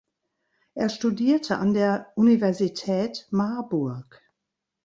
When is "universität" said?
2.15-3.27